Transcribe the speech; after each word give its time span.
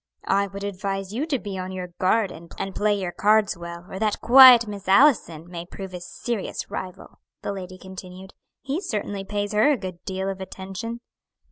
"I 0.25 0.47
would 0.47 0.63
advise 0.63 1.13
you 1.13 1.27
to 1.27 1.37
be 1.37 1.59
on 1.59 1.71
your 1.71 1.89
guard, 1.99 2.31
and 2.31 2.49
play 2.73 2.99
your 2.99 3.11
cards 3.11 3.55
well, 3.55 3.85
or 3.87 3.99
that 3.99 4.19
quiet 4.19 4.65
Miss 4.65 4.87
Allison 4.87 5.47
may 5.47 5.63
prove 5.63 5.93
a 5.93 6.01
serious 6.01 6.71
rival," 6.71 7.19
the 7.43 7.53
lady 7.53 7.77
continued. 7.77 8.33
"He 8.63 8.81
certainly 8.81 9.23
pays 9.23 9.51
her 9.53 9.69
a 9.71 9.77
good 9.77 10.03
deal 10.03 10.27
of 10.27 10.41
attention." 10.41 11.01